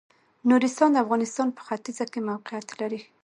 [0.49, 2.99] نورستان د افغانستان په ختيځ کې موقيعت لري.